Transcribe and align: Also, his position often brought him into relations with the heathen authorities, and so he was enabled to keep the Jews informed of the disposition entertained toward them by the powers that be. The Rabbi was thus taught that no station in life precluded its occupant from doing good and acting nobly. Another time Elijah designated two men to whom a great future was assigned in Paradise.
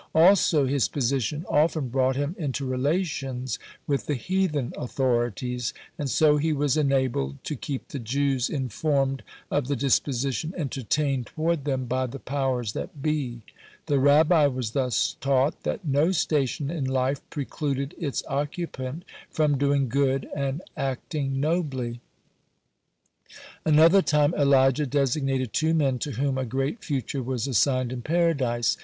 Also, 0.15 0.65
his 0.65 0.87
position 0.87 1.45
often 1.47 1.89
brought 1.89 2.15
him 2.15 2.35
into 2.39 2.65
relations 2.65 3.59
with 3.85 4.07
the 4.07 4.15
heathen 4.15 4.73
authorities, 4.75 5.75
and 5.95 6.09
so 6.09 6.37
he 6.37 6.51
was 6.51 6.75
enabled 6.75 7.43
to 7.43 7.55
keep 7.55 7.87
the 7.89 7.99
Jews 7.99 8.49
informed 8.49 9.21
of 9.51 9.67
the 9.67 9.75
disposition 9.75 10.55
entertained 10.57 11.27
toward 11.27 11.65
them 11.65 11.85
by 11.85 12.07
the 12.07 12.17
powers 12.17 12.73
that 12.73 13.03
be. 13.03 13.43
The 13.85 13.99
Rabbi 13.99 14.47
was 14.47 14.71
thus 14.71 15.17
taught 15.21 15.61
that 15.61 15.85
no 15.85 16.11
station 16.11 16.71
in 16.71 16.85
life 16.85 17.21
precluded 17.29 17.93
its 17.99 18.23
occupant 18.27 19.05
from 19.29 19.55
doing 19.59 19.87
good 19.87 20.27
and 20.35 20.63
acting 20.75 21.39
nobly. 21.39 22.01
Another 23.63 24.01
time 24.01 24.33
Elijah 24.33 24.87
designated 24.87 25.53
two 25.53 25.75
men 25.75 25.99
to 25.99 26.13
whom 26.13 26.39
a 26.39 26.43
great 26.45 26.83
future 26.83 27.21
was 27.21 27.45
assigned 27.45 27.91
in 27.93 28.01
Paradise. 28.01 28.75